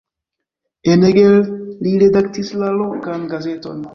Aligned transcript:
En 0.93 1.03
Eger 1.09 1.35
li 1.87 1.93
redaktis 2.05 2.51
la 2.63 2.73
lokan 2.81 3.31
gazeton. 3.35 3.87